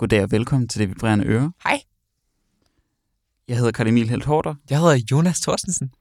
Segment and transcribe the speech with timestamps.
[0.00, 1.52] Goddag og velkommen til Det Vibrerende Øre.
[1.64, 1.80] Hej.
[3.48, 5.92] Jeg hedder Karl Emil Helt Hårder, Jeg hedder Jonas Thorstensen.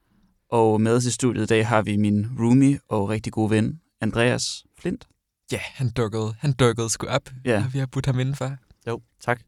[0.49, 3.81] og med os i studiet i dag har vi min roomie og rigtig gode ven,
[4.01, 5.07] Andreas Flint.
[5.51, 7.65] Ja, han dukkede, han dukkede sgu op, Ja.
[7.73, 8.57] vi har budt ham indenfor.
[8.87, 9.41] Jo, tak.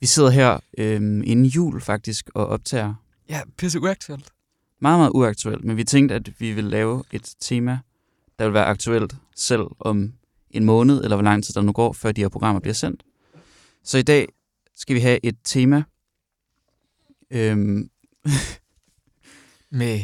[0.00, 2.94] Vi sidder her øhm, inden jul faktisk og optager
[3.28, 4.30] Ja, pisse uaktuelt.
[4.80, 7.78] meget, meget uaktuelt, men vi tænkte, at vi vil lave et tema,
[8.38, 10.12] der vil være aktuelt selv om
[10.52, 13.02] en måned, eller hvor lang tid der nu går, før de her programmer bliver sendt.
[13.84, 14.28] Så i dag
[14.76, 15.82] skal vi have et tema,
[17.30, 17.90] øhm,
[19.70, 20.00] Med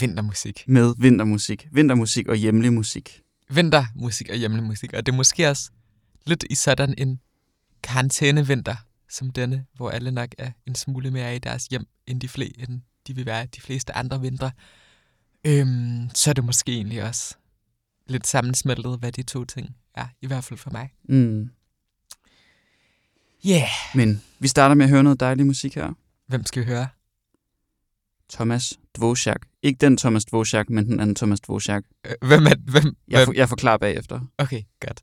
[0.00, 0.64] vintermusik.
[0.66, 1.68] med vintermusik.
[1.72, 3.22] Vintermusik og hjemlig musik.
[3.50, 4.92] Vintermusik og hjemlig musik.
[4.92, 5.70] Og det er måske også
[6.26, 7.20] lidt i sådan en
[7.82, 8.76] karantænevinter
[9.10, 12.60] som denne, hvor alle nok er en smule mere i deres hjem, end de, fle,
[12.60, 14.50] end de vil være de fleste andre vintre.
[15.46, 17.34] Øhm, så er det måske egentlig også
[18.06, 20.06] lidt sammensmeltet, hvad de to ting er.
[20.20, 20.92] I hvert fald for mig.
[21.08, 21.50] Mm.
[23.46, 23.68] Yeah.
[23.94, 25.92] Men vi starter med at høre noget dejlig musik her.
[26.26, 26.88] Hvem skal vi høre?
[28.32, 29.58] Thomas Dvořák.
[29.62, 31.82] Ikke den Thomas Dvořák, men den anden Thomas Dvořák.
[32.06, 32.96] Øh, Hvem er hvem?
[33.08, 34.20] Jeg, for, jeg forklarer bagefter.
[34.38, 35.02] Okay, godt.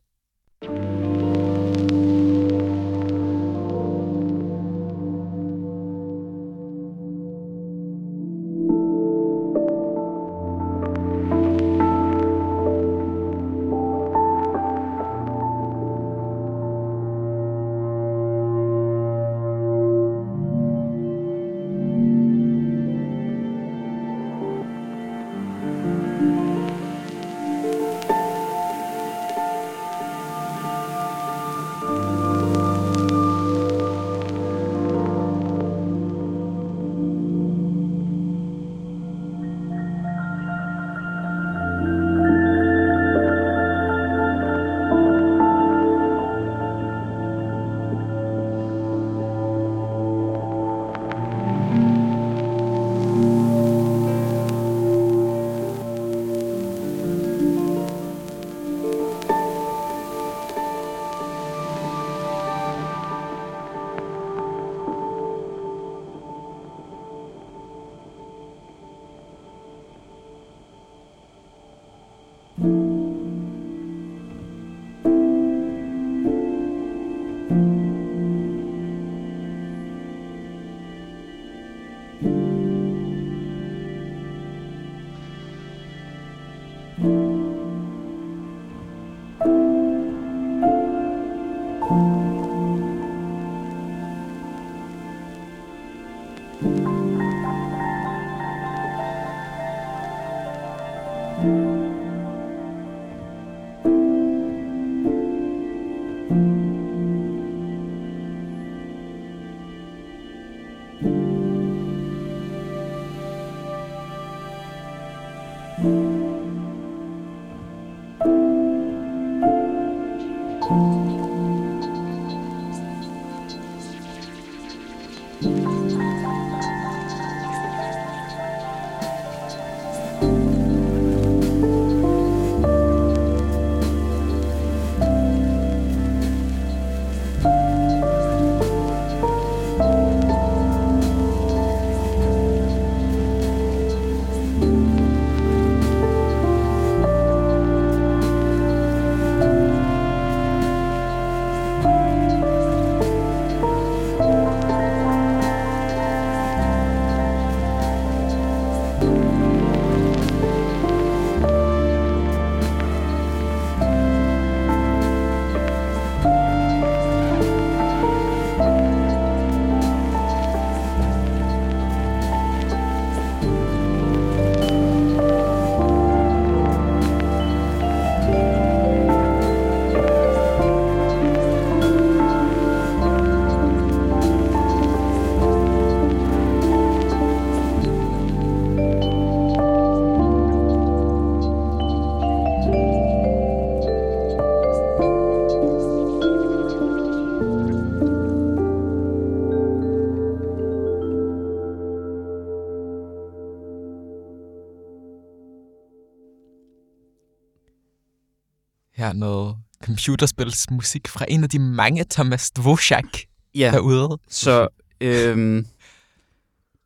[210.06, 214.18] Computerspilsmusik fra en af de mange Thomas Dvořák Ja, derude.
[214.28, 214.68] så
[215.00, 215.66] øhm,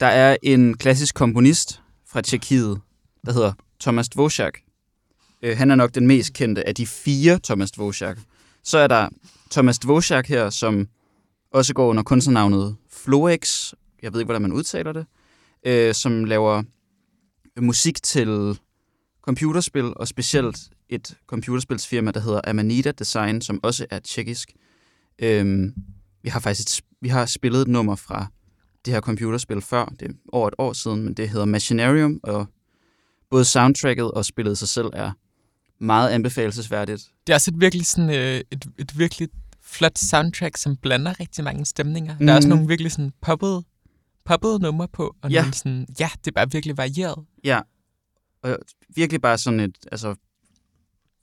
[0.00, 2.80] der er en klassisk komponist fra Tjekkiet,
[3.26, 4.50] der hedder Thomas Dvořák.
[5.42, 8.20] Øh, han er nok den mest kendte af de fire Thomas Dvořák.
[8.64, 9.08] Så er der
[9.50, 10.88] Thomas Dvorak her, som
[11.52, 13.72] også går under kunstnernavnet Floex.
[14.02, 15.06] Jeg ved ikke, hvordan man udtaler det.
[15.66, 16.62] Øh, som laver
[17.60, 18.58] musik til
[19.22, 24.52] computerspil, og specielt et computerspilsfirma, der hedder Amanita Design, som også er tjekkisk.
[25.18, 25.74] Øhm,
[26.22, 28.26] vi har faktisk et, vi har spillet et nummer fra
[28.84, 32.46] det her computerspil før, det er over et år siden, men det hedder Machinarium, og
[33.30, 35.10] både soundtracket og spillet i sig selv er
[35.84, 37.10] meget anbefalesværdigt.
[37.26, 39.28] Det er også et virkelig, sådan, øh, et, et virkelig
[39.62, 42.12] flot soundtrack, som blander rigtig mange stemninger.
[42.12, 42.18] Mm.
[42.18, 42.28] Der Mhm.
[42.28, 43.64] er også nogle virkelig sådan poppede,
[44.24, 45.40] poppede numre på, og Ja.
[45.40, 47.24] nogle sådan, ja, det er bare virkelig varieret.
[47.44, 47.60] Ja,
[48.42, 48.58] og
[48.94, 50.14] virkelig bare sådan et, altså,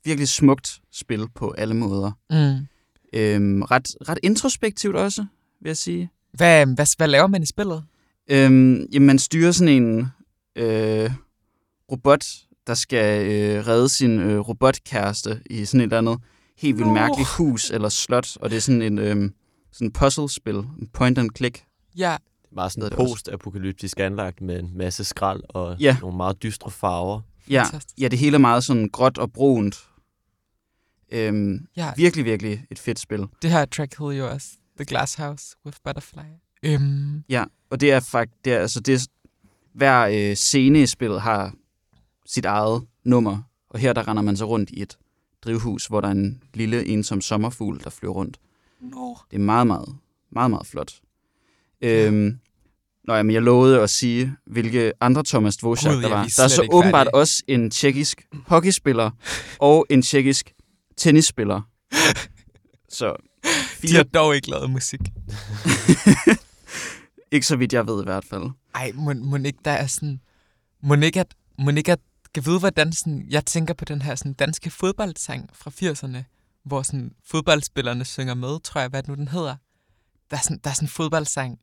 [0.04, 2.10] virkelig smukt spil på alle måder.
[2.30, 2.66] Mm.
[3.12, 5.26] Øhm, ret, ret introspektivt også,
[5.60, 6.10] vil jeg sige.
[6.32, 7.84] Hvad, hvad, hvad laver man i spillet?
[8.30, 10.08] Øhm, jamen, man styrer sådan en
[10.56, 11.10] øh,
[11.92, 12.24] robot,
[12.66, 16.18] der skal øh, redde sin øh, robotkæreste i sådan et eller andet
[16.58, 19.30] helt vildt mærkeligt hus eller slot, og det er sådan en øh,
[19.72, 21.64] sådan puzzle-spil, en point and click.
[21.96, 25.96] Ja, Det er meget sådan post-apokalyptisk anlagt med en masse skrald og Ja.
[26.00, 27.20] nogle meget dystre farver.
[27.50, 27.94] Ja, Fantastisk.
[28.00, 29.76] ja, det hele er meget sådan gråt og brunt.
[31.14, 31.92] Øhm, ja.
[31.96, 33.26] virkelig, virkelig et fedt spil.
[33.42, 36.20] Det her track hedder jo også The Glass House with Butterfly.
[36.62, 39.06] Øhm, Ja, og det er faktisk, det er, altså det er,
[39.74, 40.00] hver
[40.30, 41.52] øh, scene i spillet har
[42.26, 43.38] sit eget nummer,
[43.70, 44.98] og her der render man så rundt i et
[45.44, 48.38] drivhus, hvor der er en lille ensom sommerfugl, der flyver rundt.
[48.80, 49.14] no.
[49.30, 49.96] Det er meget, meget,
[50.32, 50.94] meget, meget flot.
[51.80, 52.38] Øhm,
[53.04, 56.22] Nå ja, men jeg lovede at sige, hvilke andre Thomas Gud, der ja, var.
[56.24, 57.14] er Der er så åbenbart færdige.
[57.14, 59.10] også en tjekkisk hockeyspiller
[59.58, 60.52] og en tjekkisk
[60.96, 61.60] tennisspiller.
[62.88, 63.16] Så
[63.82, 65.00] De fire, har dog ikke lavet musik.
[67.32, 68.44] ikke så vidt jeg ved i hvert fald.
[68.74, 70.20] Ej, må, må ikke der er sådan...
[70.82, 71.34] Må ikke at...
[71.58, 71.98] Må ikke at
[72.34, 76.18] kan vide, hvordan sådan, jeg tænker på den her sådan, danske fodboldsang fra 80'erne,
[76.64, 79.56] hvor sådan, fodboldspillerne synger med, tror jeg, hvad nu den hedder.
[80.30, 81.58] Der er sådan, der er sådan en fodboldsang.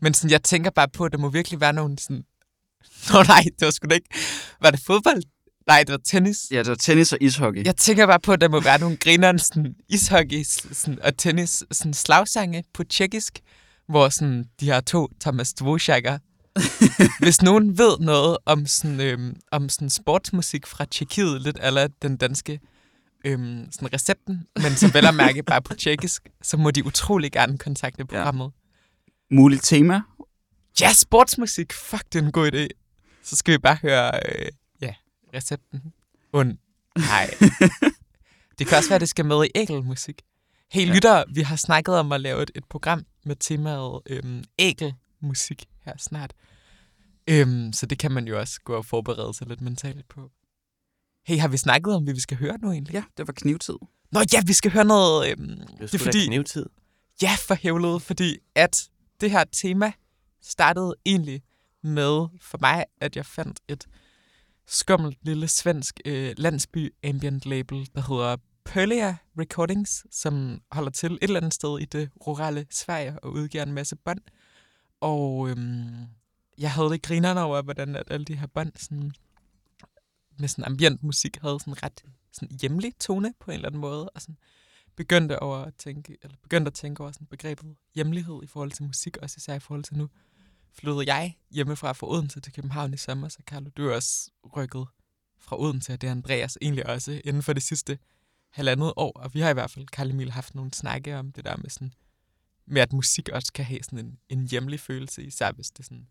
[0.00, 2.24] Men sådan, jeg tænker bare på, at der må virkelig være nogle sådan...
[3.12, 4.14] Nå nej, det var sgu da ikke...
[4.60, 5.22] Var det fodbold?
[5.66, 6.46] Nej, det var tennis.
[6.50, 7.64] Ja, det var tennis og ishockey.
[7.64, 10.42] Jeg tænker bare på, at der må være nogle grineren sådan, ishockey
[10.72, 13.40] sådan, og tennis sådan, slagsange på tjekkisk,
[13.88, 16.18] hvor sådan, de her to Thomas Dvořáker.
[17.22, 22.16] Hvis nogen ved noget om sådan, øhm, om sådan sportsmusik fra Tjekkiet, lidt eller den
[22.16, 22.60] danske
[23.24, 27.32] øhm, sådan recepten, men så vel at mærke bare på tjekkisk, så må de utrolig
[27.32, 28.50] gerne kontakte programmet.
[29.30, 29.94] Muligt tema.
[29.94, 30.00] Ja,
[30.86, 31.72] ja sportsmusik!
[31.72, 32.68] Fuck, det er en god idé.
[33.22, 34.48] Så skal vi bare høre, øh, ja,
[35.34, 35.92] recepten.
[36.32, 36.58] Und.
[36.96, 37.34] Nej.
[38.58, 40.22] det kan også være, at det skal med i ægelmusik.
[40.72, 40.94] Hey Ja.
[40.94, 45.92] lytter, vi har snakket om at lave et, et program med temaet øhm, ægelmusik her
[45.98, 46.32] snart.
[47.28, 50.30] Øhm, så det kan man jo også gå og forberede sig lidt mentalt på.
[51.26, 52.94] Hey, har vi snakket om, hvad vi skal høre nu egentlig?
[52.94, 53.74] Ja, det var knivtid.
[54.12, 55.30] Nå ja, vi skal høre noget...
[55.30, 55.48] Øhm,
[55.80, 56.26] Det er, fordi...
[56.26, 56.66] knivtid.
[57.22, 58.88] Ja, for hævlede, fordi at
[59.20, 59.92] det her tema
[60.42, 61.42] startede egentlig
[61.82, 63.86] med for mig, at jeg fandt et
[64.66, 71.18] skummelt lille svensk øh, landsby ambient label, der hedder Perlia Recordings, som holder til et
[71.22, 74.20] eller andet sted i det rurale Sverige og udgiver en masse bånd.
[75.00, 76.06] Og øhm,
[76.58, 79.12] jeg havde det grinerne over, hvordan at alle de her bånd sådan,
[80.38, 84.08] med sådan ambient musik havde sådan ret sådan hjemlig tone på en eller anden måde,
[84.08, 84.38] og sådan
[84.96, 88.84] begyndte over at tænke, eller begyndte at tænke over sådan begrebet hjemlighed i forhold til
[88.84, 90.08] musik, også især i forhold til nu
[90.72, 94.86] flyttede jeg hjemmefra fra Odense til København i sommer, så Carlo, du er også rykket
[95.38, 97.98] fra Odense, og det er Andreas egentlig også inden for det sidste
[98.50, 101.44] halvandet år, og vi har i hvert fald, Karl Emil, haft nogle snakke om det
[101.44, 101.92] der med sådan,
[102.66, 106.06] med at musik også kan have sådan en, en hjemlig følelse, især hvis det sådan,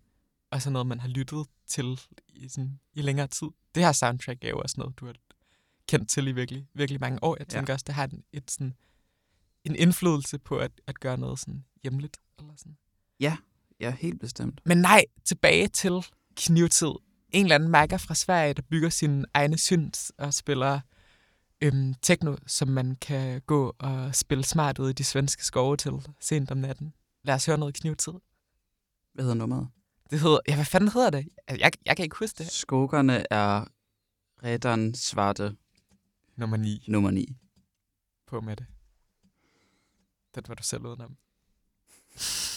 [0.51, 3.47] også er noget, man har lyttet til i, sådan, i længere tid.
[3.75, 5.15] Det her soundtrack er jo også noget, du har
[5.87, 7.35] kendt til i virkelig, virkelig mange år.
[7.39, 7.57] Jeg Ja.
[7.57, 8.73] tænker også, det har en, et sådan,
[9.63, 12.17] en indflydelse på at, at gøre noget sådan hjemligt.
[12.39, 12.77] Eller sådan.
[13.19, 13.37] Ja,
[13.89, 14.61] helt bestemt.
[14.65, 16.91] Men nej, tilbage til knivtid.
[17.29, 20.79] En eller anden mærker fra Sverige, der bygger sine egne syns og spiller
[21.61, 25.91] øhm, techno, som man kan gå og spille smart ud i de svenske skove til
[26.19, 26.93] sent om natten.
[27.23, 28.13] Lad os høre noget knivtid.
[29.13, 29.67] Hvad hedder nummeret?
[30.09, 31.27] Det hedder, ja, hvad fanden hedder det?
[31.47, 32.51] Altså, Jeg, jeg kan ikke huske det.
[32.51, 33.65] Skogerne er
[34.43, 35.55] Redan Svarte
[36.35, 37.38] Nummer 9 nummer 9.
[38.27, 38.65] på med det.
[40.35, 41.17] Den var du selv udenom.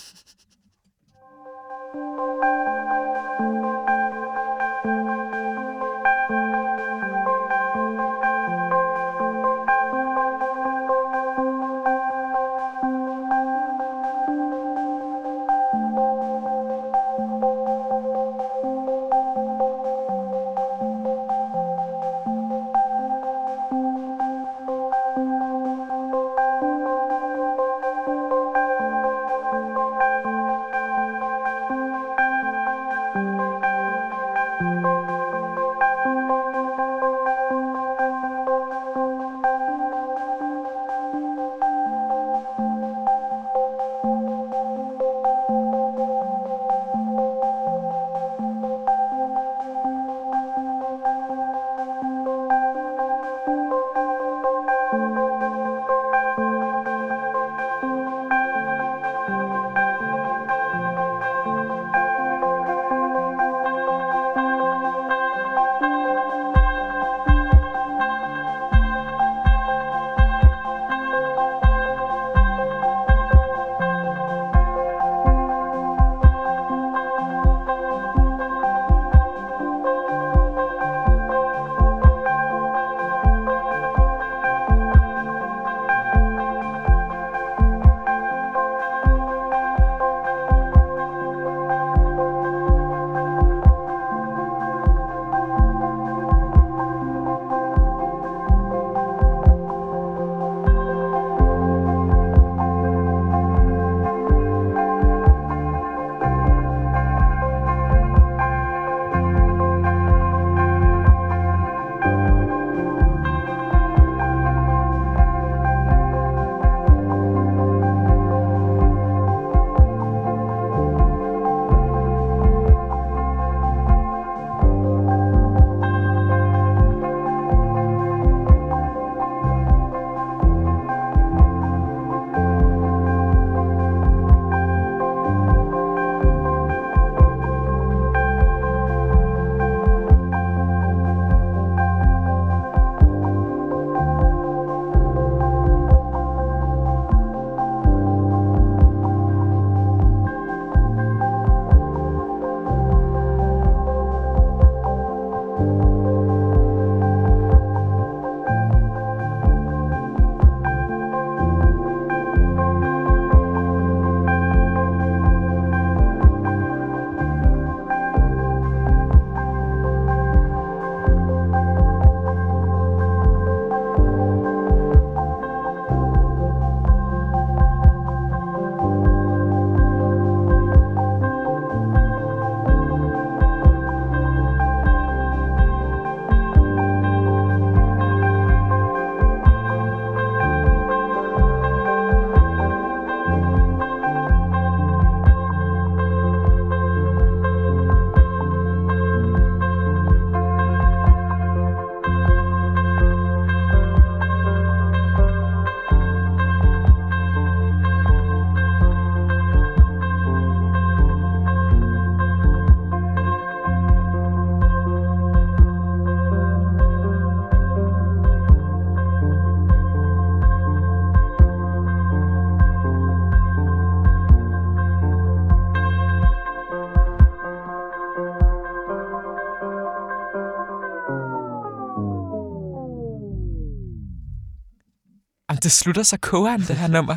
[235.65, 237.17] det slutter så kogeren, det her nummer.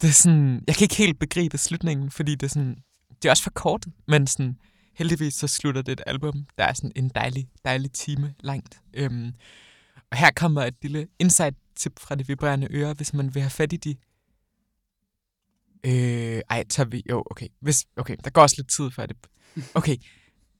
[0.00, 2.76] Det er sådan, jeg kan ikke helt begribe slutningen, fordi det er sådan,
[3.22, 4.58] det er også for kort, men sådan,
[4.94, 8.80] heldigvis så slutter det et album, der er sådan en dejlig, dejlig time langt.
[8.94, 9.32] Øhm,
[10.10, 13.72] og her kommer et lille insight-tip fra det vibrerende øre, hvis man vil have fat
[13.72, 13.96] i de...
[15.86, 17.02] Øh, ej, tager vi...
[17.10, 17.48] Jo, okay.
[17.60, 19.16] Hvis, okay, der går også lidt tid før det...
[19.74, 19.96] Okay.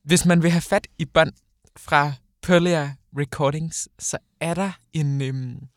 [0.03, 1.33] Hvis man vil have fat i bånd
[1.77, 2.13] fra
[2.43, 5.69] Perlia Recordings, så er der en, øhm,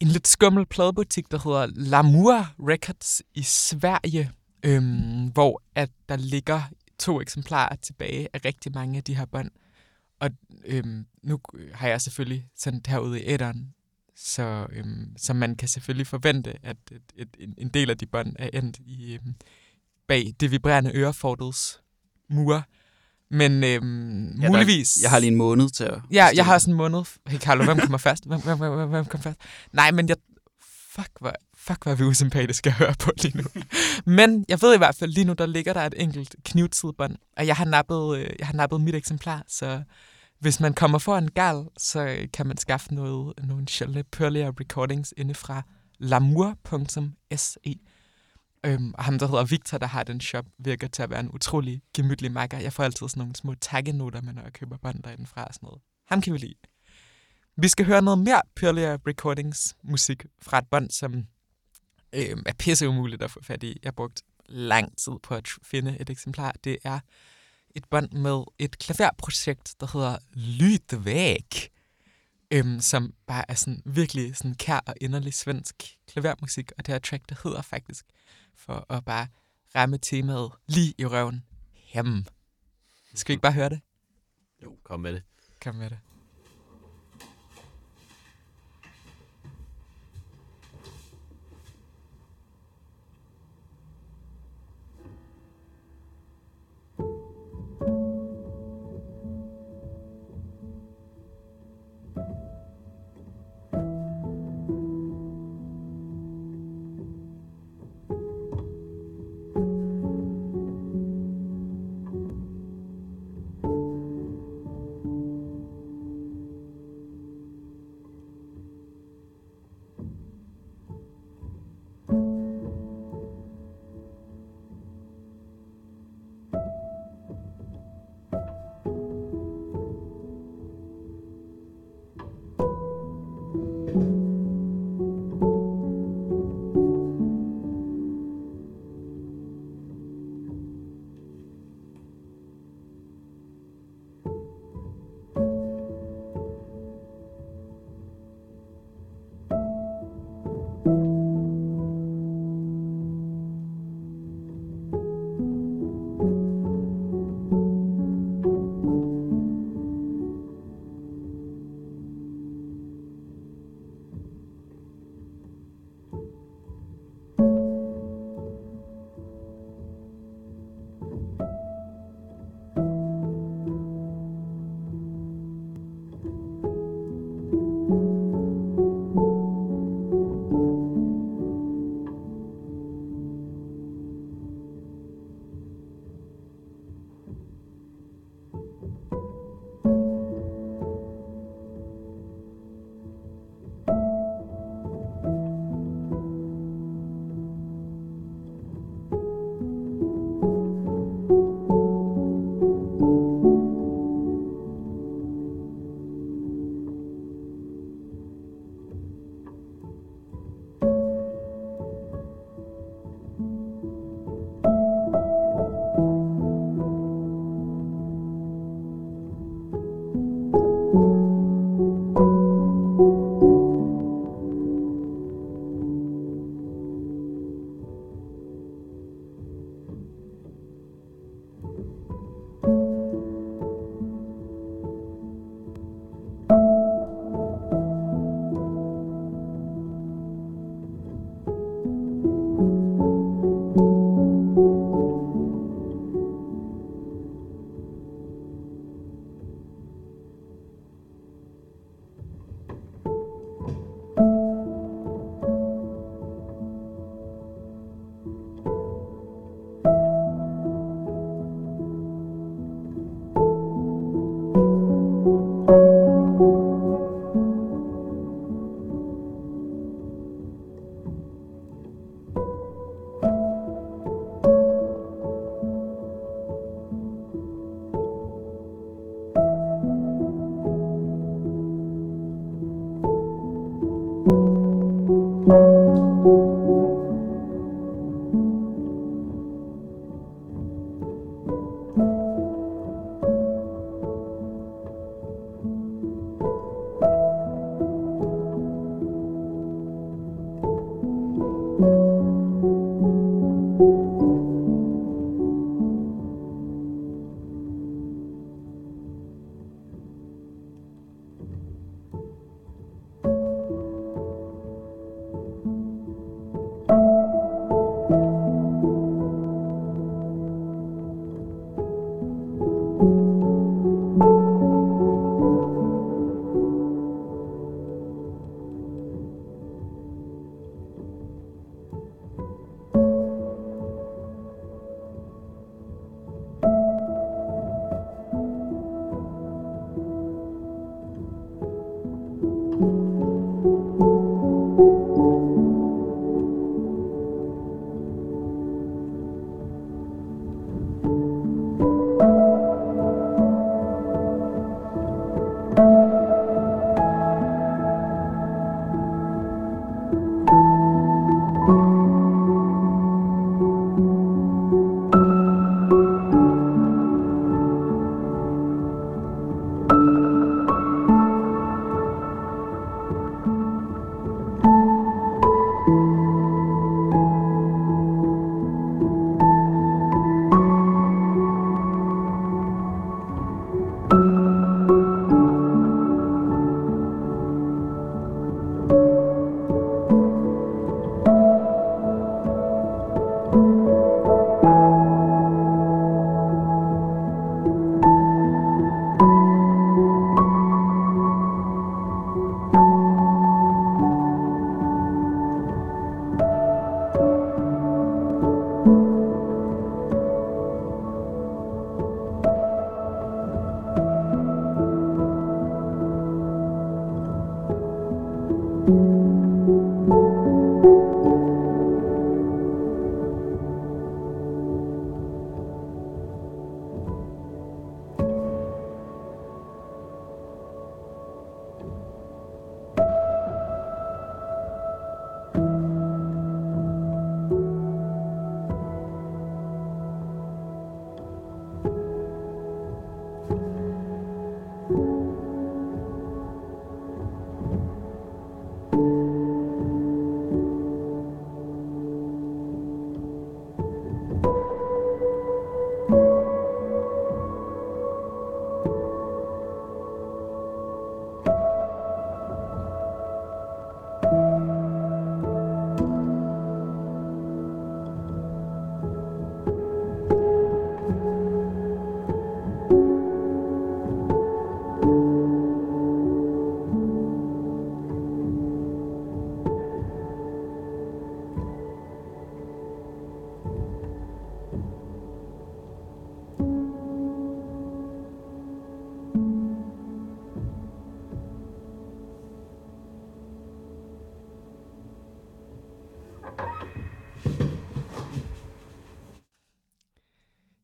[0.00, 4.30] en lidt skummel pladebutik, der hedder Lamour Records i Sverige,
[4.62, 6.62] øhm, hvor at der ligger
[6.98, 9.50] to eksemplarer tilbage af rigtig mange af de her bånd.
[10.20, 10.30] Og
[10.64, 13.74] øhm, nu øh, har jeg selvfølgelig sendt det her ud i æderen,
[14.16, 18.06] så, øhm, så man kan selvfølgelig forvente, at et, et, en, en del af de
[18.06, 19.34] bånd er endt i, øhm,
[20.06, 21.82] bag det vibrerende ørefortets
[22.28, 22.64] mur.
[23.30, 24.98] Men øhm, Ja, der- muligvis...
[25.02, 25.98] Jeg har lige en måned til at...
[26.10, 27.02] Ja, jeg har sådan en måned.
[27.26, 28.26] Hey, Carlo, hvem kommer først?
[28.26, 29.38] Hvem, hvem, hvem, hvem, kommer først?
[29.72, 30.16] Nej, men jeg...
[30.90, 33.44] Fuck, hvor, fuck, hvor er vi usympatiske at høre på lige nu.
[34.06, 37.46] men jeg ved i hvert fald, lige nu, der ligger der et enkelt knivtidbånd, og
[37.46, 39.82] jeg har nappet, øh, jeg har nappet mit eksemplar, så
[40.40, 44.50] hvis man kommer for en gal, så øh, kan man skaffe noget, nogle sjældne Perlia
[44.60, 45.62] Recordings inde fra
[45.98, 47.76] lamour.se.
[48.66, 51.30] Øhm, og ham, der hedder Victor, der har den shop, virker til at være en
[51.34, 52.58] utrolig gemytlig makker.
[52.58, 55.54] Jeg får altid sådan nogle små taggenoter med, når jeg køber bånd derinde fra og
[55.54, 55.82] sådan noget.
[56.06, 56.54] Ham kan vi lide.
[57.56, 61.14] Vi skal høre noget mere Perlia Recordings musik fra et bånd, som
[62.12, 63.78] øhm, er pisse umuligt at få fat i.
[63.82, 66.54] Jeg har brugt lang tid på at finde et eksemplar.
[66.64, 67.00] Det er
[67.74, 71.70] et bånd med et klaverprojekt, der hedder Lydvæg,
[72.50, 75.74] øhm, som bare er sådan virkelig sådan kær og inderlig svensk
[76.08, 78.06] klavermusik, og det her track, der hedder faktisk,
[78.60, 79.26] for at bare
[79.74, 82.24] ramme temaet lige i røven, hem.
[83.14, 83.80] Skal vi ikke bare høre det?
[84.62, 85.22] Jo, kom med det.
[85.62, 85.98] Kom med det.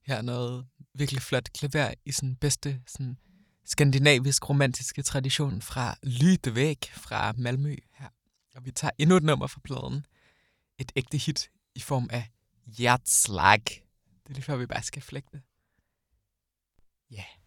[0.06, 3.16] Her noget virkelig flot klaver i sådan bedste sådan
[3.64, 8.08] skandinavisk romantiske tradition fra Lydevæg fra Malmø her.
[8.54, 10.06] Og vi tager endnu et nummer fra pladen.
[10.78, 12.30] Et ægte hit i form af
[12.66, 13.64] Hjertslag.
[13.64, 15.42] Det er lige før vi bare skal flægte.
[17.10, 17.16] Ja.
[17.16, 17.45] Yeah.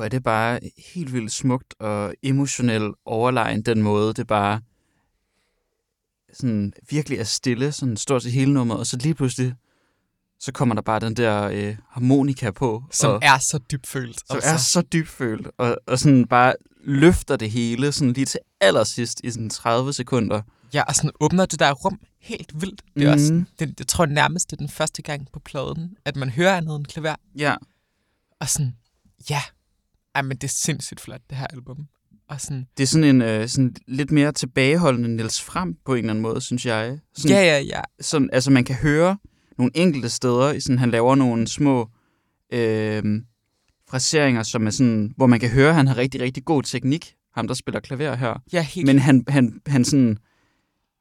[0.00, 0.60] Hvor er det bare
[0.94, 4.60] helt vildt smukt og emotionelt overlegen den måde, det bare
[6.32, 9.54] sådan virkelig er stille, sådan stort set hele nummeret, og så lige pludselig,
[10.40, 12.84] så kommer der bare den der øh, harmonika på.
[12.90, 14.20] Som og, er så dybfølt.
[14.26, 18.40] som og er så dybfølt, og, og sådan bare løfter det hele, sådan lige til
[18.60, 20.42] allersidst i sådan 30 sekunder.
[20.74, 22.82] Ja, og sådan åbner det der rum helt vildt.
[22.96, 23.12] Det er Mhm.
[23.12, 26.56] også, det, jeg tror nærmest, det er den første gang på pladen, at man hører
[26.56, 27.14] andet end klaver.
[27.38, 27.54] Ja,
[28.40, 28.76] Og sådan,
[29.30, 29.42] ja,
[30.14, 31.86] ej, men det er sindssygt flot, det her album.
[32.28, 35.98] Og sådan, det er sådan en øh, sådan lidt mere tilbageholdende Niels Frem på en
[35.98, 36.98] eller anden måde, synes jeg.
[37.14, 37.80] Sådan, ja, ja, ja.
[38.00, 39.16] sådan, altså man kan høre
[39.58, 41.88] nogle enkelte steder, sådan, han laver nogle små
[42.52, 43.22] øh,
[43.90, 47.14] fraseringer, som er sådan, hvor man kan høre, at han har rigtig, rigtig god teknik,
[47.34, 48.42] ham der spiller klaver her.
[48.52, 50.18] Ja, helt Men han, han, han, sådan,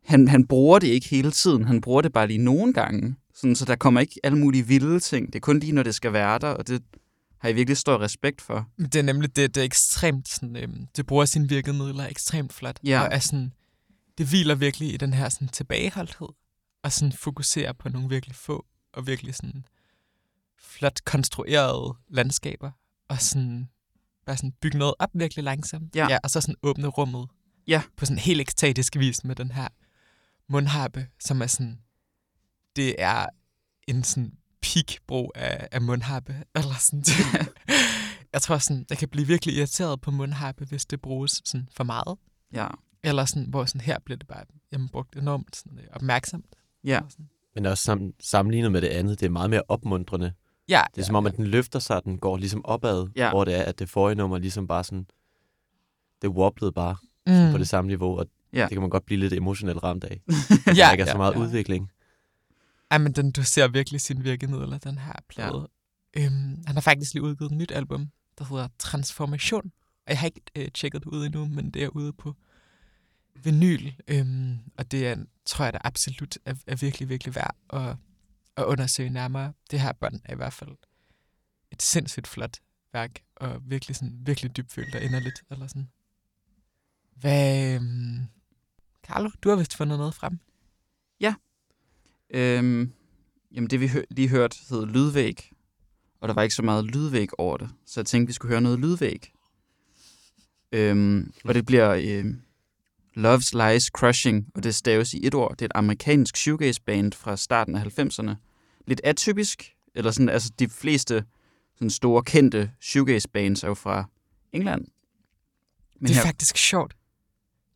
[0.06, 3.16] han, han bruger det ikke hele tiden, han bruger det bare lige nogle gange.
[3.36, 5.28] Sådan, så der kommer ikke alle mulige vilde ting.
[5.28, 6.84] Det er kun lige, når det skal være der, og det
[7.40, 8.70] har jeg virkelig stor respekt for.
[8.78, 12.80] Det er nemlig det, det er ekstremt sådan, øhm, det bruger sine virkemidler ekstremt flot.
[12.84, 13.02] Ja.
[13.02, 13.54] Og er sådan,
[14.18, 16.28] det hviler virkelig i den her sådan, tilbageholdthed,
[16.84, 19.66] og sådan fokuserer på nogle virkelig få, og virkelig sådan
[20.60, 22.72] flot konstruerede landskaber,
[23.08, 23.70] og sådan,
[24.26, 25.96] bare sådan bygge noget op virkelig langsomt.
[25.96, 26.08] Ja.
[26.10, 27.28] ja og så sådan åbne rummet.
[27.68, 27.82] Ja.
[27.98, 29.68] På sådan helt ekstatisk vis med den her
[30.50, 31.80] mundharpe, som er sådan,
[32.76, 33.26] det er
[33.88, 36.36] en sådan peak-brug af, af mundharpe.
[36.56, 37.04] Eller sådan.
[38.34, 41.84] jeg tror sådan, jeg kan blive virkelig irriteret på mundharpe, hvis det bruges sådan for
[41.84, 42.18] meget.
[42.54, 42.68] Ja,
[43.04, 46.46] Eller sådan, hvor sådan her bliver det bare jamen, brugt enormt sådan, øh, opmærksomt.
[46.84, 47.30] ja, Eller sådan.
[47.56, 50.34] Men også sam- sammenlignet med det andet, det er meget mere opmuntrende.
[50.70, 53.30] Ja, Det er som om, at den løfter sig, den går ligesom opad, Ja.
[53.30, 55.06] hvor det er, at det forrige nummer ligesom bare sådan,
[56.22, 56.96] det wobblede bare
[57.28, 57.52] mm.
[57.52, 58.62] på det samme niveau, og Ja.
[58.62, 60.22] det kan man godt blive lidt emotionelt ramt af.
[60.68, 61.40] ja, der ikke er ja, så meget ja.
[61.40, 61.92] udvikling.
[62.92, 65.68] Ej, men den, du ser virkelig sin virkemidler, den her plade.
[66.16, 66.26] Ja.
[66.26, 69.72] Øhm, han har faktisk lige udgivet et nyt album, der hedder Transformation.
[70.06, 72.36] Og jeg har ikke øh, tjekket det ud endnu, men det er ude på
[73.36, 73.92] vinyl.
[74.08, 77.96] Øhm, og det er, tror jeg, der absolut er, er virkelig, virkelig værd at,
[78.58, 79.54] at undersøge nærmere.
[79.72, 80.78] Det her bånd er i hvert fald
[81.72, 82.58] et sindssygt flot
[82.94, 85.44] værk, og virkelig, sådan, virkelig dybfølt og inderligt.
[85.52, 85.90] Eller sådan.
[87.16, 88.28] Hvad, øhm,
[89.04, 90.40] Carlo, du har vist fundet noget frem.
[92.34, 92.92] Øhm,
[93.56, 95.52] jamen det vi hø- lige hørt hed lydvæg,
[96.22, 98.62] og der var ikke så meget lydvæg over det, så jeg tænkte, vi skulle høre
[98.62, 99.32] noget lydvæg.
[100.72, 102.42] Øhm, og det bliver øhm,
[103.18, 105.52] Love's Lies Crushing, og det staves i et ord.
[105.52, 108.36] Det er et amerikansk shoegaze-band fra starten af 90'erne.
[108.88, 111.26] Lidt atypisk, eller sådan, altså de fleste
[111.76, 114.06] sådan store kendte shoegaze-bands er jo fra
[114.54, 114.86] England.
[116.00, 116.96] Men det er faktisk sjovt.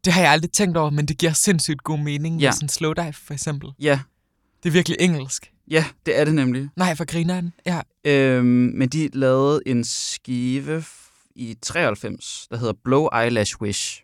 [0.06, 2.48] Det har jeg aldrig tænkt over, men det giver sindssygt god mening Ja.
[2.48, 3.70] med sådan slow dive, for eksempel.
[3.80, 4.00] Ja,
[4.64, 5.52] Det er virkelig engelsk.
[5.68, 6.70] ja, det er det nemlig.
[6.76, 7.54] Nej, for grineren.
[7.66, 7.82] Ja.
[8.06, 10.84] Øhm, men de lavede en skive
[11.36, 14.04] i 93, der hedder Blow Eyelash Wish.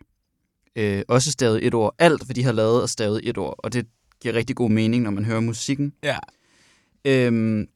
[0.76, 1.94] Øh, også stavet et ord.
[1.98, 3.54] Alt, hvad de har lavet, er stavet et ord.
[3.58, 3.86] Og det
[4.22, 5.92] giver rigtig god mening, når man hører musikken.
[6.02, 6.18] Ja.
[7.04, 7.68] Øhm,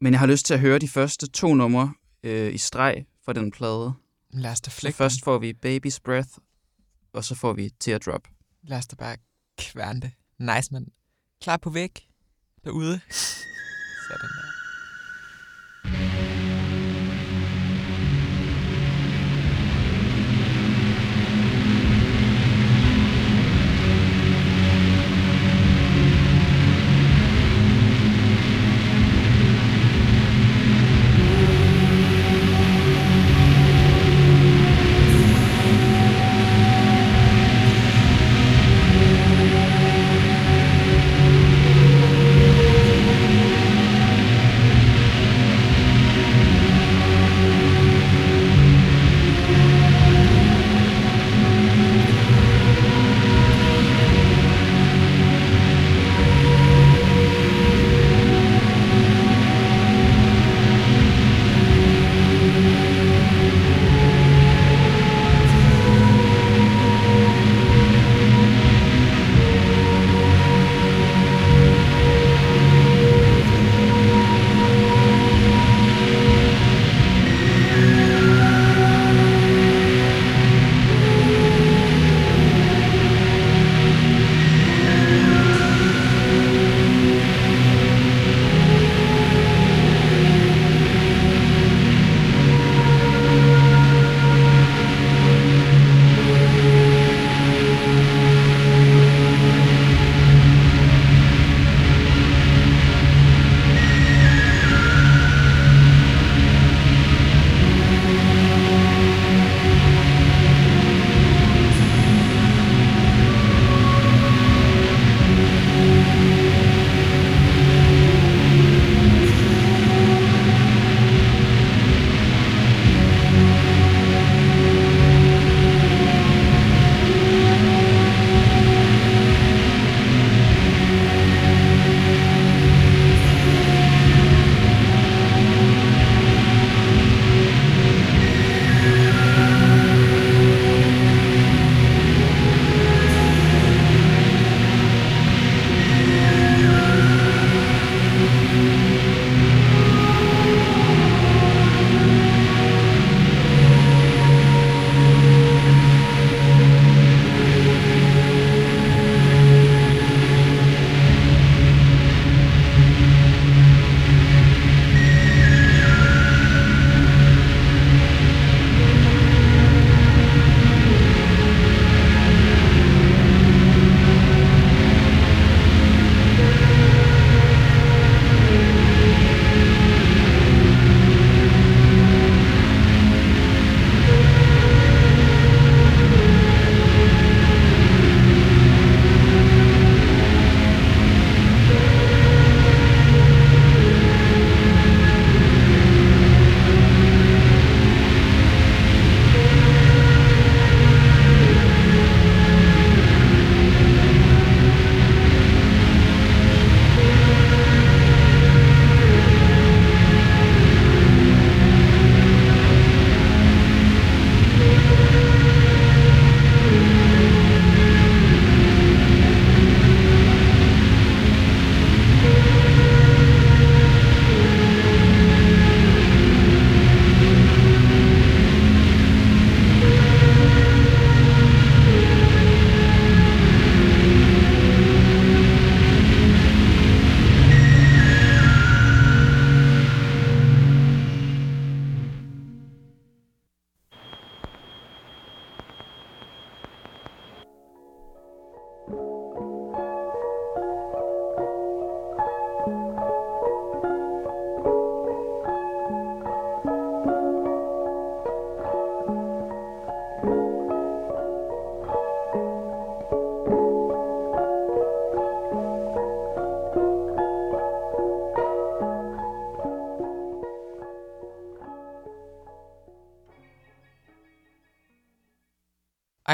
[0.00, 1.92] men jeg har lyst til at høre de første to numre
[2.22, 3.92] øh, i streg fra den plade.
[4.32, 6.28] Lad os da flække først får vi Baby's Breath,
[7.12, 8.28] og så får vi Teardrop.
[8.62, 9.16] Lad os da bare
[9.58, 10.10] kværne det.
[10.38, 10.86] Nice, mand.
[11.42, 12.08] Klar på væg
[12.64, 13.00] derude.
[14.08, 14.43] Sådan der.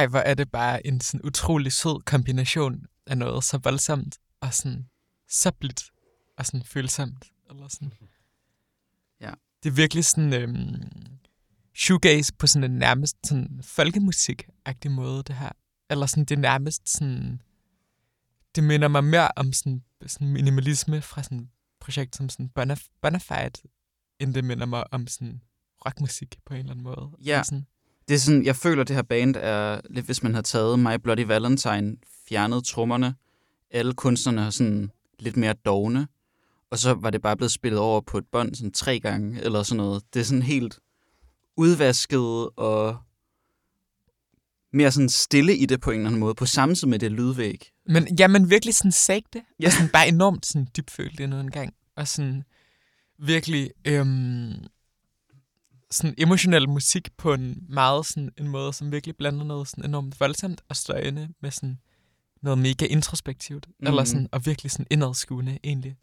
[0.00, 4.54] Ej, hvor er det bare en sådan utrolig sød kombination af noget så voldsomt og
[4.54, 4.88] sådan
[5.28, 5.82] så blidt
[6.38, 7.24] og sådan følsomt.
[7.50, 7.92] Eller sådan.
[9.20, 9.32] Ja.
[9.62, 11.18] Det er virkelig sådan øhm,
[11.74, 15.50] shoegaze på sådan en nærmest sådan folkemusik-agtig måde, det her.
[15.90, 17.42] Eller sådan, det er nærmest sådan...
[18.54, 21.48] Det minder mig mere om sådan, sådan minimalisme fra sådan et
[21.80, 23.68] projekt som sådan Bonaf- Bonafide,
[24.18, 25.40] end det minder mig om sådan
[25.86, 27.10] rockmusik på en eller anden måde.
[27.24, 27.42] Ja.
[27.42, 27.66] Sådan,
[28.10, 30.94] Det er sådan, jeg føler, det her band er lidt, hvis man har taget My
[31.02, 31.96] Bloody Valentine,
[32.28, 33.14] fjernet trommerne,
[33.70, 36.08] alle kunstnerne har sådan lidt mere dogne,
[36.70, 39.62] og så var det bare blevet spillet over på et bånd sådan tre gange, eller
[39.62, 40.02] sådan noget.
[40.14, 40.78] Det er sådan helt
[41.56, 42.96] udvasket og
[44.72, 47.12] mere sådan stille i det på en eller anden måde, på samme tid med det
[47.12, 47.70] lydvæg.
[47.86, 49.42] Men ja, men virkelig sådan sagde det.
[49.60, 49.66] Ja.
[49.66, 51.74] Og sådan bare enormt sådan dybfølt endnu en gang.
[51.96, 52.42] Og sådan
[53.18, 54.54] virkelig øhm,
[55.90, 60.20] sådan emotionel musik på en meget sådan en måde, som virkelig blander noget sådan enormt
[60.20, 61.78] voldsomt og støjende med sådan
[62.42, 63.66] noget mega introspektivt.
[63.80, 63.86] Mm.
[63.86, 65.96] Eller sådan, og virkelig sådan indadskuende egentlig.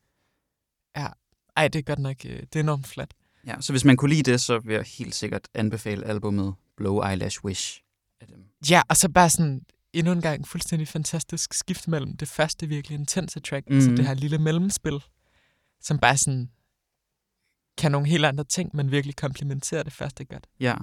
[0.97, 1.07] Ja,
[1.55, 3.13] ej, det er godt nok, øh, det er enormt flat.
[3.47, 7.01] Ja, så hvis man kunne lide det, så vil jeg helt sikkert anbefale albumet Blow
[7.03, 7.83] Eyelash Wish.
[8.69, 9.61] Ja, og så bare sådan
[9.93, 13.75] endnu en gang fuldstændig fantastisk skift mellem det første virkelig intense track, mm.
[13.75, 13.97] altså Mhm.
[13.97, 15.03] det her lille mellemspil,
[15.81, 16.49] som bare sådan
[17.77, 20.47] kan nogle helt andre ting, men virkelig komplementerer det første godt.
[20.59, 20.75] Ja,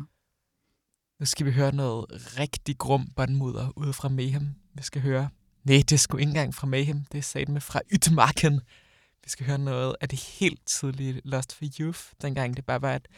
[1.20, 2.07] Nu skal vi høre noget
[2.38, 4.55] rigtig grum båndmudder ude fra Mayhem.
[4.74, 5.28] Vi skal høre...
[5.64, 7.05] Nej, det er sgu ikke engang fra Mayhem.
[7.12, 8.61] Det er sat med fra Yttermarken.
[9.24, 12.97] Vi skal høre noget af det helt tidlige Lost for Youth, dengang det bare var
[12.97, 13.09] et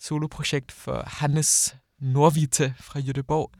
[0.00, 3.50] soloprojekt for Hannes Norvite fra Göteborg,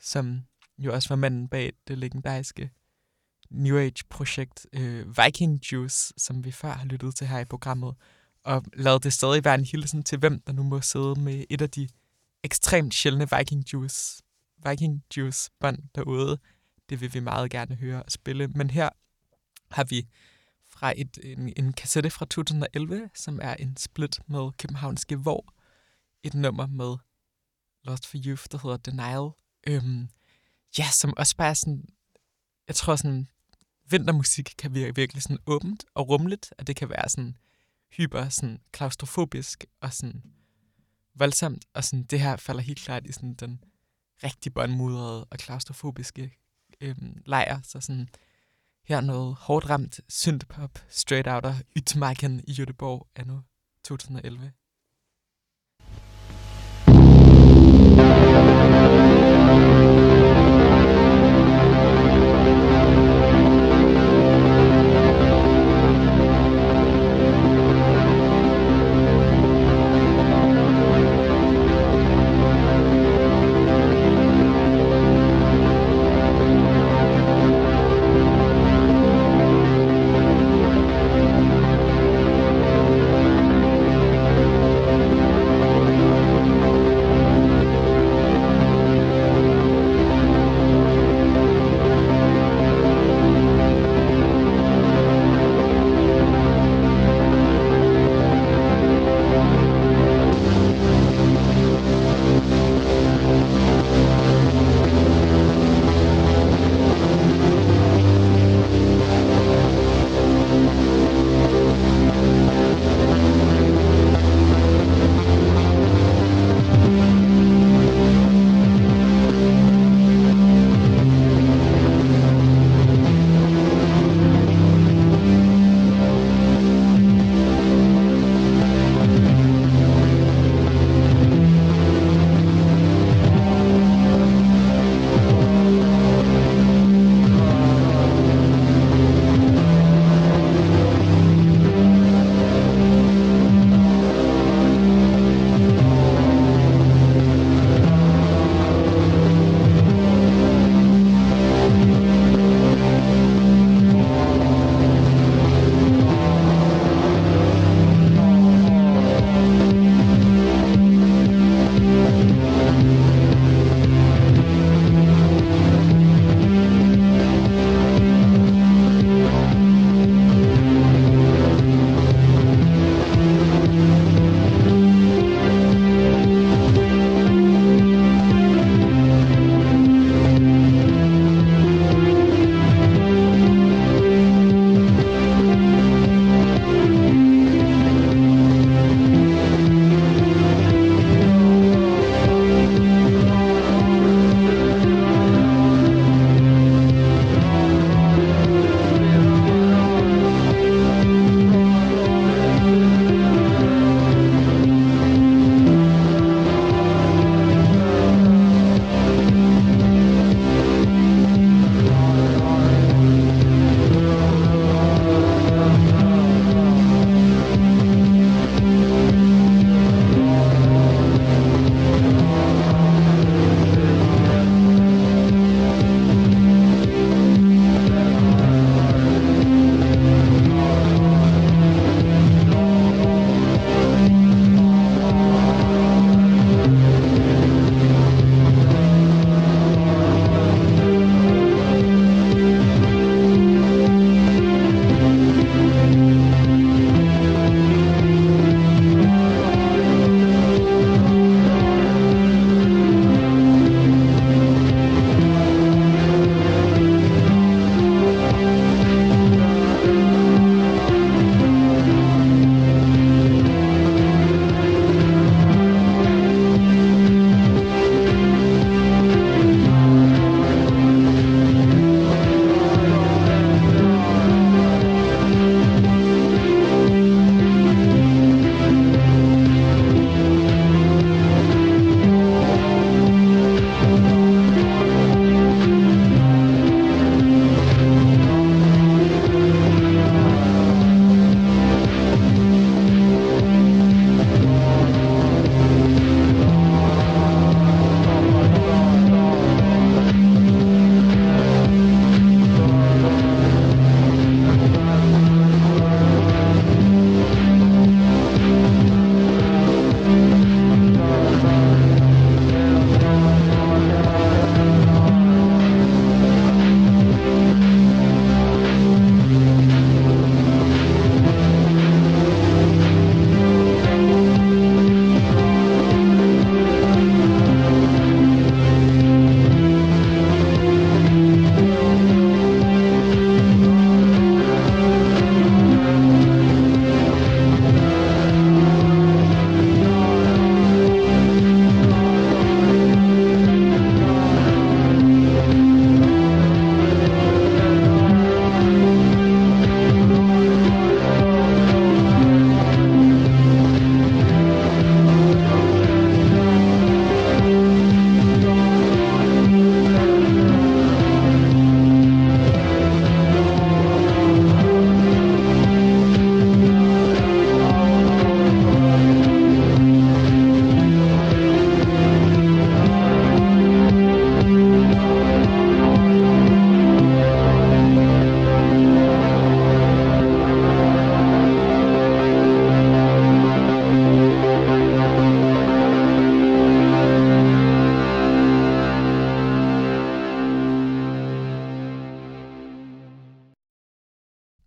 [0.00, 0.40] som
[0.78, 2.70] jo også var manden bag det legendariske
[3.50, 7.94] New Age-projekt øh, Viking Juice, som vi før har lyttet til her i programmet,
[8.44, 11.60] og lad det stadig være en hilsen til hvem, der nu må sidde med et
[11.60, 11.88] af de
[12.42, 14.22] ekstremt sjældne Viking Juice,
[14.68, 16.38] Viking Juice bånd derude.
[16.88, 18.48] Det vil vi meget gerne høre og spille.
[18.48, 18.88] Men her
[19.70, 20.08] har vi
[20.68, 25.54] fra et, en, en kassette fra 2011, som er en split med københavnske Hvor,
[26.22, 26.96] et nummer med
[27.84, 29.30] Lost for Youth, der hedder Denial.
[29.66, 30.08] Øhm,
[30.78, 31.88] ja, som også bare er sådan,
[32.68, 33.28] jeg tror sådan,
[33.90, 37.36] vintermusik kan virke virkelig sådan åbent og rumligt, at det kan være sådan
[37.92, 40.22] hyper sådan klaustrofobisk og sådan
[41.14, 43.64] voldsomt, og sådan, det her falder helt klart i sådan den
[44.24, 46.36] rigtig båndmudrede og klaustrofobiske
[46.80, 48.08] øhm, lejr, så sådan
[48.84, 53.40] her noget hårdt ramt synthpop straight outer Ytmarken i Göteborg anno
[53.84, 54.52] 2011.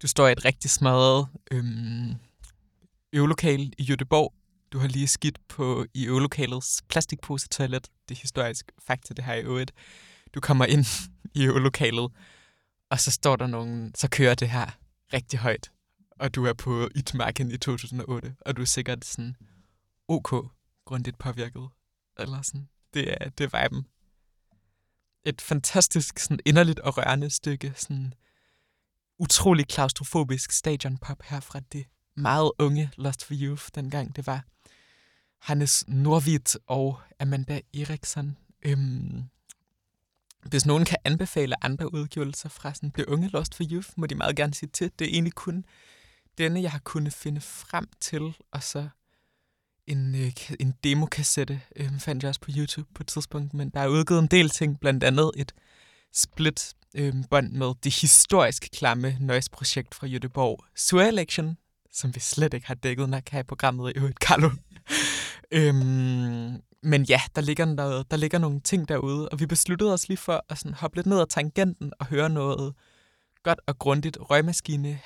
[0.03, 2.15] Du står i et rigtig smadret øhm,
[3.13, 4.33] øvelokale i Jødeborg.
[4.71, 7.87] Du har lige skidt på i øvelokalets plastikpose-toilet.
[8.09, 9.71] Det er historisk fakta, det her i øvrigt.
[10.35, 10.85] Du kommer ind
[11.41, 12.11] i øvelokalet,
[12.89, 14.77] og så står der nogen, så kører det her
[15.13, 15.71] rigtig højt.
[16.19, 19.35] Og du er på Itmarken i 2008, og du er sikkert sådan
[20.07, 20.45] ok,
[20.85, 21.69] grundigt påvirket.
[22.19, 22.69] Eller sådan.
[22.93, 23.87] Det er, det er viben.
[25.25, 28.13] Et fantastisk, sådan inderligt og rørende stykke, sådan
[29.23, 34.45] utrolig klaustrofobisk stadionpop her fra det meget unge Lost for Youth, dengang det var
[35.39, 38.37] Hannes Norvit og Amanda Eriksson.
[38.65, 39.23] Øhm,
[40.45, 44.15] hvis nogen kan anbefale andre udgivelser fra sådan det unge Lost for Youth, må de
[44.15, 44.91] meget gerne sige til.
[44.99, 45.65] Det er egentlig kun
[46.37, 48.89] denne, jeg har kunnet finde frem til, og så
[49.87, 53.79] en, øh, en demokassette øh, fandt jeg også på YouTube på et tidspunkt, men der
[53.79, 55.53] er udgivet en del ting, blandt andet et
[56.13, 61.57] split øh, bånd med det historisk klamme noise-projekt fra Jødeborg, Sur Election,
[61.91, 64.49] som vi slet ikke har dækket nok her i programmet i øvrigt, Carlo.
[65.57, 70.07] øhm, men ja, der ligger, noget, der ligger nogle ting derude, og vi besluttede os
[70.07, 72.73] lige for at sådan hoppe lidt ned ad tangenten og høre noget
[73.43, 74.99] godt og grundigt røgmaskine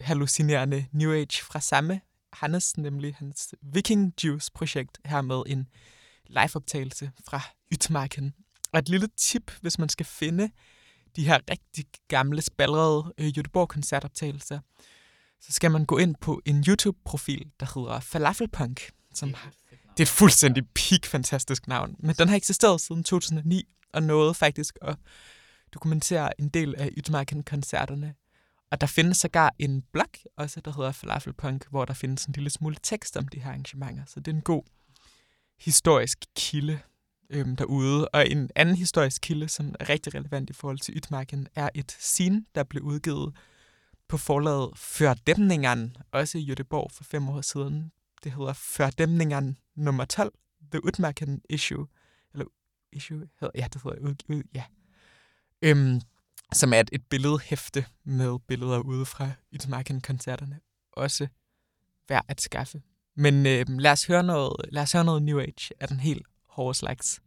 [0.00, 2.00] hallucinerende New Age fra samme
[2.32, 5.68] Hannes, nemlig hans Viking Juice projekt her med en
[6.26, 7.40] liveoptagelse fra
[7.72, 8.34] Ytmarken.
[8.72, 10.50] Og et lille tip, hvis man skal finde
[11.16, 14.58] de her rigtig gamle, spalrede øh, Göteborg-koncertoptagelser,
[15.40, 20.02] så skal man gå ind på en YouTube-profil, der hedder Falafelpunk, som har, det er
[20.02, 24.96] et fuldstændig peak fantastisk navn, men den har eksisteret siden 2009, og nåede faktisk at
[25.74, 28.14] dokumentere en del af Ytmarken-koncerterne.
[28.70, 32.50] Og der findes sågar en blog, også der hedder Falafelpunk, hvor der findes en lille
[32.50, 34.02] smule tekst om de her arrangementer.
[34.06, 34.62] Så det er en god
[35.60, 36.80] historisk kilde
[37.30, 38.08] øhm, derude.
[38.08, 41.96] Og en anden historisk kilde, som er rigtig relevant i forhold til Ytmarken, er et
[41.98, 43.36] scene, der blev udgivet
[44.08, 47.92] på forlaget Førdæmningeren, også i Göteborg for fem år siden.
[48.24, 50.32] Det hedder Førdæmningeren nummer 12,
[50.70, 51.86] The Utmarken Issue.
[52.32, 52.44] Eller
[52.92, 53.28] issue?
[53.54, 54.64] Ja, det hedder ud, ud, ja.
[55.62, 56.00] Øhm,
[56.52, 60.60] som er et, et billedhæfte med billeder ude fra Utmarken-koncerterne.
[60.92, 61.26] Også
[62.08, 62.82] værd at skaffe.
[63.16, 66.26] Men øh, lad, os høre noget, lad os høre noget New Age af den helt
[66.56, 67.20] horse legs.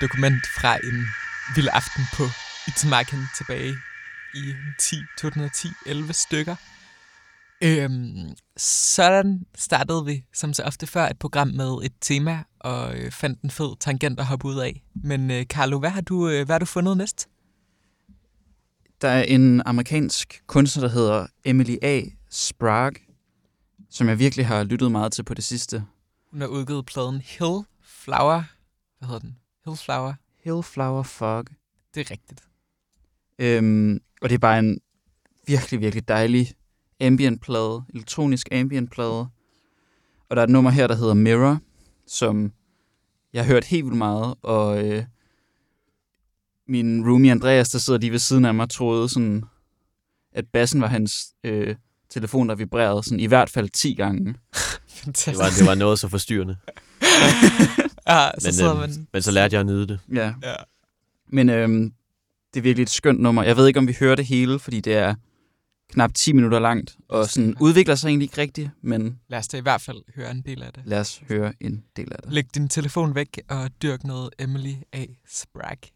[0.00, 1.06] Dokument fra en
[1.54, 2.24] vild aften på
[2.68, 3.74] Itzmarken tilbage
[4.34, 6.56] i 10, 2010, 11 stykker.
[7.62, 13.10] Øhm, sådan startede vi, som så ofte før, et program med et tema, og øh,
[13.10, 14.82] fandt en fed tangent at hoppe ud af.
[14.94, 17.28] Men øh, Carlo, hvad har, du, øh, hvad har du fundet næst?
[19.00, 22.02] Der er en amerikansk kunstner, der hedder Emily A.
[22.30, 22.94] Sprague,
[23.90, 25.84] som jeg virkelig har lyttet meget til på det sidste.
[26.30, 28.42] Hun har udgivet pladen Hill Flower.
[28.98, 29.39] Hvad hedder den?
[29.70, 30.14] Hill Flower.
[30.44, 31.44] Hillflower Fog.
[31.94, 32.42] Det er rigtigt.
[33.38, 34.80] Øhm, og det er bare en
[35.46, 36.52] virkelig, virkelig dejlig
[37.00, 39.28] ambient plade, elektronisk ambient plade.
[40.28, 41.58] Og der er et nummer her, der hedder Mirror,
[42.06, 42.52] som
[43.32, 45.04] jeg har hørt helt vildt meget, og øh,
[46.68, 49.44] min roomie Andreas, der sidder lige ved siden af mig, troede sådan,
[50.32, 51.76] at bassen var hans øh,
[52.10, 54.34] telefon, der vibrerede sådan i hvert fald 10 gange.
[54.88, 55.26] Fantastisk.
[55.26, 56.56] Det var, det var noget så forstyrrende.
[58.14, 59.06] ja, så Men, sidder øhm, man...
[59.12, 59.98] men så lærte jeg at nyde det.
[60.14, 60.54] Ja, Ja.
[61.28, 61.92] men øhm,
[62.54, 63.42] det er virkelig et skønt nummer.
[63.42, 65.14] Jeg ved ikke, om vi hører det hele, fordi det er
[65.92, 69.56] knap 10 minutter langt, og sådan udvikler sig egentlig ikke rigtigt, men Lad os da
[69.56, 70.82] i hvert fald høre en del af det.
[70.86, 72.32] lad os høre en del af det.
[72.32, 75.04] Læg din telefon væk og dyrk noget Emily A.
[75.28, 75.90] Sprague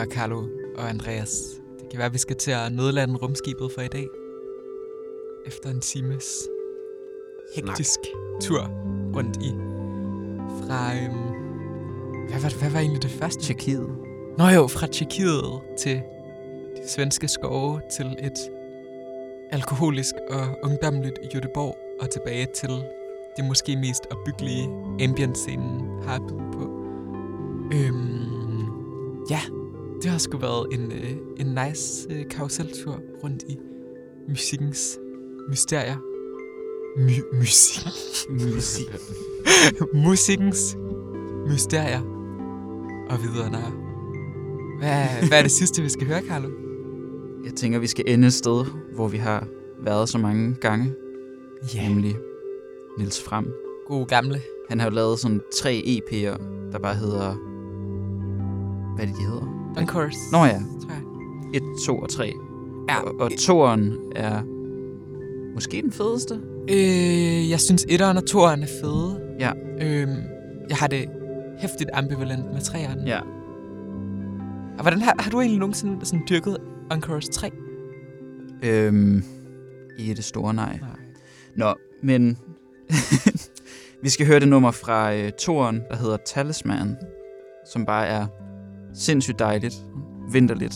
[0.00, 0.44] Nå, Carlo
[0.76, 1.60] og Andreas.
[1.80, 4.06] Det kan være, at vi skal til at nødlande rumskibet for i dag.
[5.46, 6.48] Efter en times
[7.54, 7.98] hektisk
[8.40, 8.62] tur
[9.16, 9.50] rundt i.
[10.60, 11.12] Fra, øhm,
[12.28, 13.42] hvad, var, hvad var egentlig det første?
[13.42, 13.88] Tjekkiet.
[14.38, 16.02] Nå jo, fra Tjekkiet til
[16.76, 18.38] de svenske skove til et
[19.50, 22.70] alkoholisk og ungdomligt Göteborg og tilbage til
[23.36, 24.64] det måske mest opbyggelige
[25.02, 26.64] ambient-scenen har at byde på.
[27.72, 28.20] Øhm,
[29.30, 29.40] ja,
[30.02, 33.58] det har sgu været en, øh, en nice øh, karuseltur rundt i
[34.28, 34.98] musikkens
[35.48, 35.96] mysterier.
[36.96, 37.86] My- musik.
[38.30, 38.86] Musik.
[40.06, 40.76] Musikkens
[41.46, 42.00] mysterier
[43.10, 43.50] og videre.
[44.78, 46.48] Hvad, hvad er det sidste, vi skal høre, Carlo?
[47.44, 49.46] Jeg tænker, vi skal ende et sted, hvor vi har
[49.84, 50.94] været så mange gange.
[51.74, 52.16] Ja, Nemlig
[52.98, 53.52] Nils Frem.
[53.86, 54.40] god gamle.
[54.68, 56.42] Han har jo lavet sådan tre EP'er,
[56.72, 57.34] der bare hedder...
[58.94, 59.49] Hvad er det, de hedder?
[59.78, 60.16] Encores.
[60.32, 61.02] Nå ja, tror jeg.
[61.54, 62.32] 1, 2 og 3.
[62.88, 64.42] Ja, Og, og toeren er
[65.54, 66.40] måske den fedeste.
[66.70, 69.20] Øh, jeg synes, etteren og toeren er fede.
[69.40, 69.52] Ja.
[69.80, 70.16] Øhm,
[70.68, 71.08] jeg har det
[71.58, 73.06] hæftigt ambivalent med treeren.
[73.06, 73.20] Ja.
[74.78, 76.56] Og hvordan har, har du egentlig nogensinde sådan dyrket
[76.92, 77.50] Encores 3?
[78.62, 79.24] Øhm,
[79.98, 80.78] ikke det store nej.
[80.80, 80.90] Nej.
[81.56, 82.38] Nå, men
[84.02, 86.96] vi skal høre det nummer fra øh, toeren, der hedder Talisman,
[87.72, 88.26] som bare er
[88.94, 89.74] sindssygt dejligt,
[90.32, 90.74] vinterligt,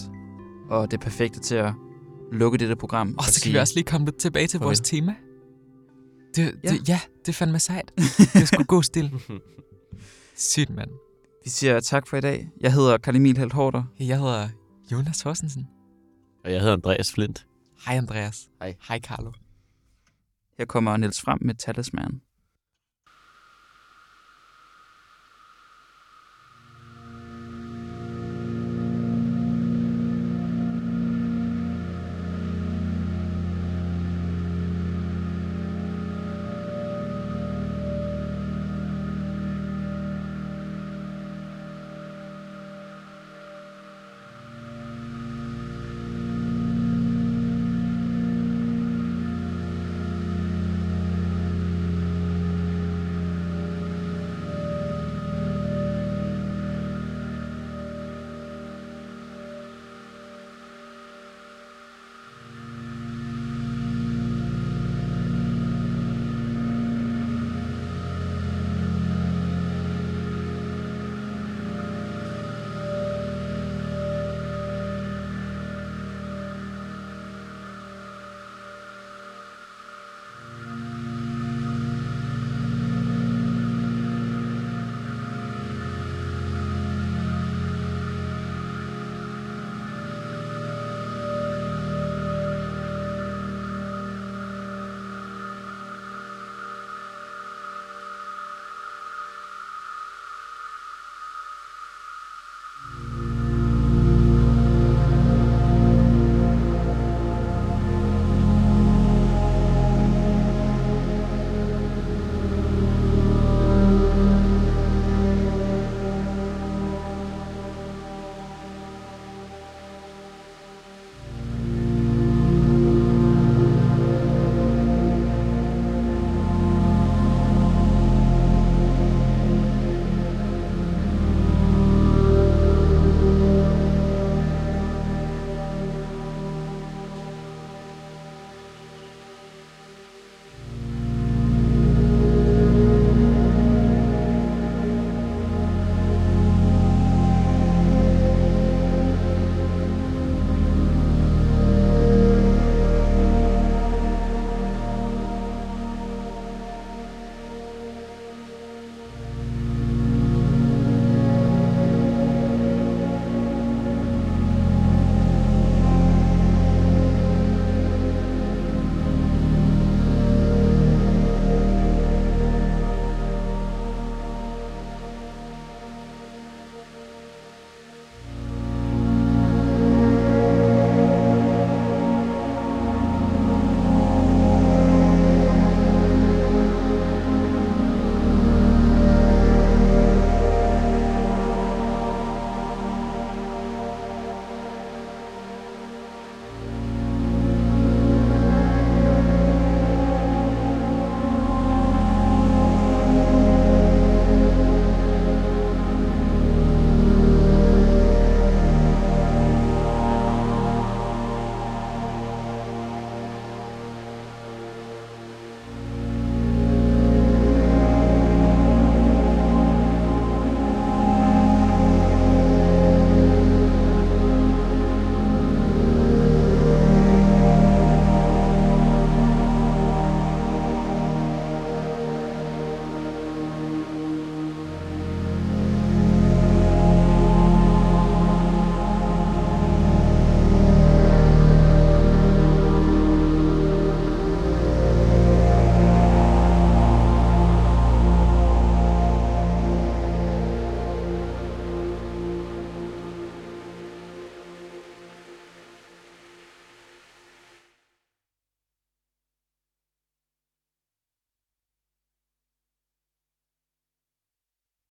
[0.71, 1.73] og det er perfekte til at
[2.33, 3.15] lukke dette program.
[3.19, 5.15] Og så kan vi også lige komme lidt tilbage til vores tema.
[6.37, 6.69] Det, Ja.
[6.71, 7.93] det, ja, det er fandme sejt.
[8.35, 9.13] Det er sgu god stil.
[10.37, 10.91] Sygt, mand.
[11.45, 12.51] Vi siger tak for i dag.
[12.61, 13.83] Jeg hedder Karl Emil Helt Hårder.
[14.01, 14.49] Jeg hedder
[14.93, 15.67] Jonas Horsensen.
[16.45, 17.47] Og jeg hedder Andreas Flint.
[17.87, 18.49] Hej Andreas.
[18.61, 18.75] Hej.
[18.89, 19.33] Hej Carlo.
[20.59, 22.21] Her kommer Niels frem med Talisman.